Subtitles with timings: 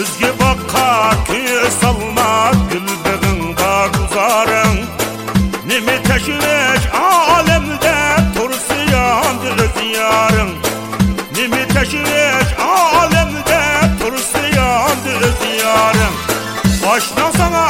[0.00, 0.82] Көзге баққа
[1.28, 2.28] күйе салма
[2.70, 4.78] күлбігің бар ұзарың
[5.68, 7.92] Неме тәшілік әлемде
[8.38, 10.54] тұрсиян дүріз ярың
[11.36, 13.60] Неме тәшілік әлемде
[14.00, 16.18] тұрсиян дүріз ярың
[16.94, 17.68] Ашна сана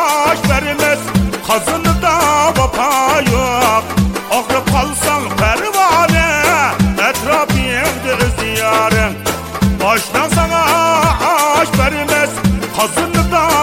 [0.00, 1.06] аш vermez
[1.50, 2.18] Kazını da
[2.56, 2.92] bapa
[3.28, 3.96] yok
[4.38, 6.28] Ağrıp kalsan pervane
[7.10, 9.18] Etrafı yemdi ziyarın
[9.84, 11.27] Baştan sana
[11.58, 12.30] baş vermez
[12.76, 13.57] Hazırlıkta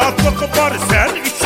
[0.00, 1.39] rahatlık var sen için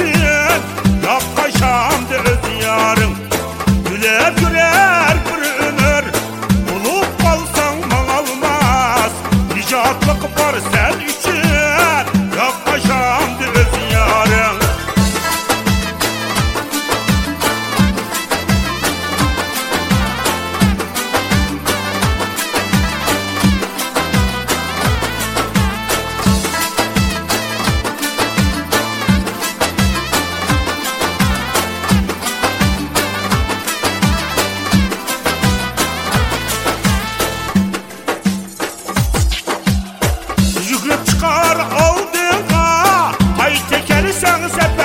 [44.24, 44.83] sunset.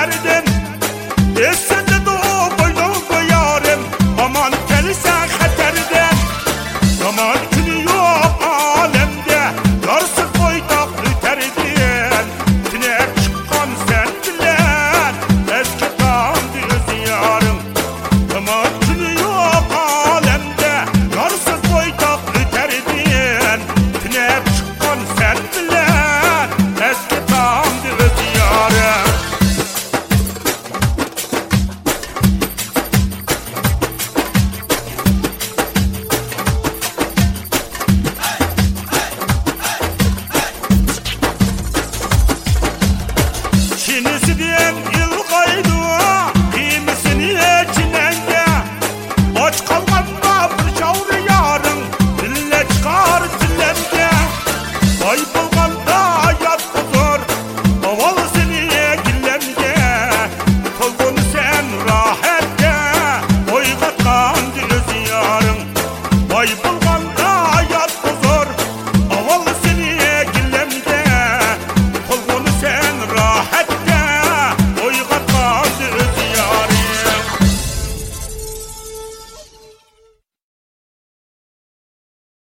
[44.70, 45.99] يبقى القيدون